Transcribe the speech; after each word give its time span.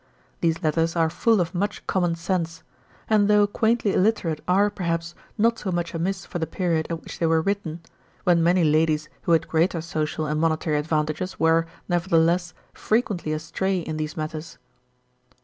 These 0.39 0.63
letters 0.63 0.95
are 0.95 1.11
full 1.11 1.39
of 1.39 1.53
much 1.53 1.85
common 1.85 2.15
sense, 2.15 2.63
and 3.07 3.27
though 3.27 3.45
quaintly 3.45 3.93
illiterate 3.93 4.41
are, 4.47 4.71
perhaps, 4.71 5.13
not 5.37 5.59
so 5.59 5.71
much 5.71 5.93
amiss 5.93 6.25
for 6.25 6.39
the 6.39 6.47
period 6.47 6.87
at 6.89 7.03
which 7.03 7.19
they 7.19 7.27
were 7.27 7.39
written, 7.43 7.81
when 8.23 8.41
many 8.41 8.63
ladies 8.63 9.09
who 9.21 9.33
had 9.33 9.47
greater 9.47 9.79
social 9.79 10.25
and 10.25 10.41
monetary 10.41 10.79
advantages 10.79 11.39
were, 11.39 11.67
nevertheless, 11.87 12.55
frequently 12.73 13.31
astray 13.31 13.81
in 13.81 13.97
these 13.97 14.17
matters. 14.17 14.57